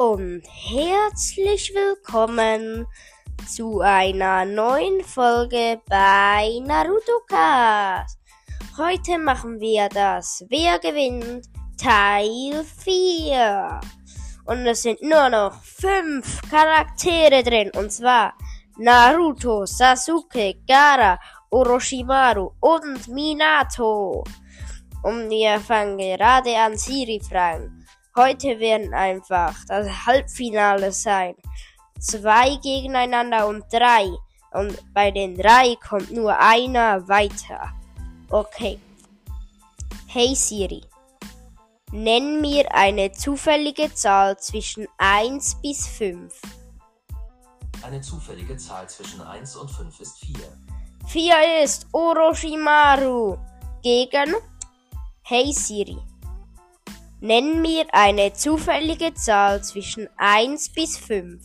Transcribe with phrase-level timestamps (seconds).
[0.00, 2.86] und herzlich willkommen
[3.46, 8.18] zu einer neuen Folge bei Naruto Cast.
[8.78, 11.44] Heute machen wir das Wer gewinnt
[11.76, 13.78] Teil 4.
[14.46, 18.32] Und es sind nur noch fünf Charaktere drin und zwar
[18.78, 21.18] Naruto, Sasuke, Gara,
[21.50, 24.24] Orochimaru und Minato.
[25.02, 27.79] Und wir fangen gerade an Siri fragen.
[28.16, 31.36] Heute werden einfach das Halbfinale sein.
[32.00, 34.08] Zwei gegeneinander und drei.
[34.52, 37.72] Und bei den drei kommt nur einer weiter.
[38.28, 38.80] Okay.
[40.08, 40.82] Hey Siri.
[41.92, 46.34] Nenn mir eine zufällige Zahl zwischen 1 bis 5.
[47.82, 50.34] Eine zufällige Zahl zwischen 1 und 5 ist 4.
[51.06, 53.38] 4 ist Orochimaru
[53.82, 54.34] gegen
[55.22, 56.09] Hey Siri.
[57.22, 61.44] Nenn mir eine zufällige Zahl zwischen 1 bis 5.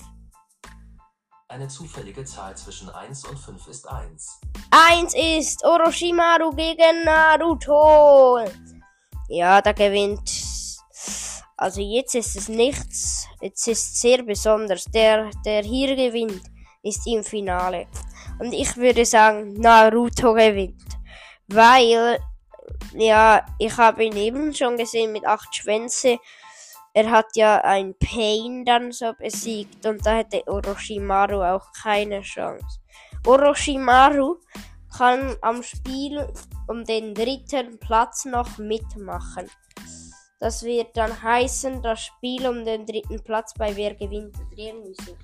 [1.50, 4.40] Eine zufällige Zahl zwischen 1 und 5 ist 1.
[4.72, 8.40] 1 ist Orochimaru gegen Naruto.
[9.28, 10.31] Ja, da gewinnt.
[11.58, 13.28] Also jetzt ist es nichts.
[13.42, 14.86] Jetzt ist es sehr besonders.
[14.86, 16.42] Der, der hier gewinnt,
[16.84, 17.88] ist im Finale.
[18.40, 20.81] Und ich würde sagen, Naruto gewinnt.
[21.48, 22.18] Weil
[22.97, 26.17] ja, ich habe ihn eben schon gesehen mit acht Schwänze.
[26.93, 32.79] Er hat ja ein Pain dann so besiegt und da hätte Orochimaru auch keine Chance.
[33.25, 34.38] Orochimaru
[34.97, 36.25] kann am Spiel
[36.67, 39.49] um den dritten Platz noch mitmachen.
[40.39, 44.95] Das wird dann heißen, das Spiel um den dritten Platz bei Wer gewinnt oder irgendwie
[45.03, 45.17] so.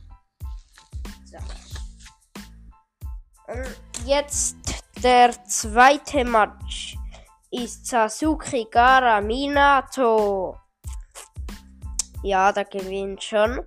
[3.47, 4.58] Und jetzt
[5.03, 6.97] der zweite Match
[7.52, 10.58] ist Sasuke Gara Minato.
[12.24, 13.62] Ja, da gewinnt schon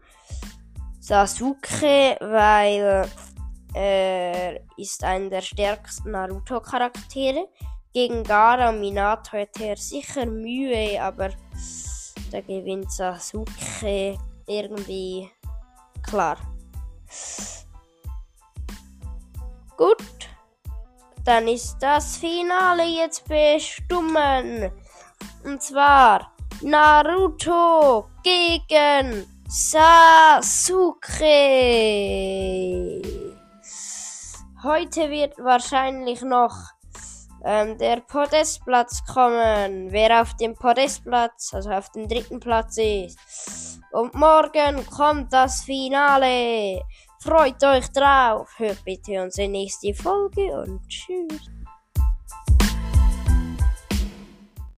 [1.01, 3.09] Sasuke, weil
[3.75, 7.49] er ist einer der stärksten Naruto-Charaktere.
[7.93, 11.31] Gegen Gara Minato hätte er sicher Mühe, aber
[12.33, 15.31] da gewinnt Sasuke irgendwie
[16.03, 16.39] klar.
[19.77, 20.24] Gut.
[21.25, 24.71] Dann ist das Finale jetzt bestimmen.
[25.45, 29.93] Und zwar Naruto gegen Sasuke.
[34.63, 36.55] Heute wird wahrscheinlich noch
[37.45, 39.93] ähm, der Podestplatz kommen.
[39.93, 43.81] Wer auf dem Podestplatz, also auf dem dritten Platz ist.
[43.93, 46.83] Und morgen kommt das Finale.
[47.25, 48.51] Freut euch drauf.
[48.59, 51.51] Hört bitte unsere nächste Folge und tschüss.